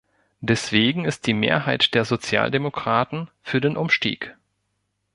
[0.39, 4.35] Deswegen ist die Mehrheit der Sozialdemokraten für den Umstieg.